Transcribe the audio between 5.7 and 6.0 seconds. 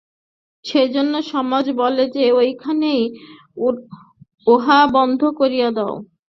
দাও।